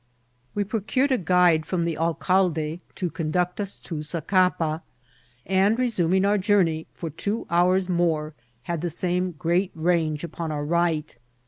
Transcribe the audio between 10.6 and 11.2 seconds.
right.